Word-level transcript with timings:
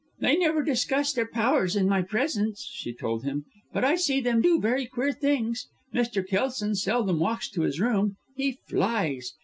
"They 0.19 0.35
never 0.35 0.63
discuss 0.63 1.13
their 1.13 1.27
powers 1.27 1.75
in 1.75 1.87
my 1.87 2.01
presence," 2.01 2.67
she 2.73 2.91
told 2.91 3.23
him, 3.23 3.45
"but 3.71 3.85
I 3.85 3.93
see 3.97 4.19
them 4.19 4.41
do 4.41 4.59
very 4.59 4.87
queer 4.87 5.11
things, 5.11 5.67
Mr. 5.93 6.27
Kelson 6.27 6.73
seldom 6.73 7.19
walks 7.19 7.47
to 7.51 7.61
his 7.61 7.79
room, 7.79 8.15
he 8.35 8.53
flies. 8.67 9.33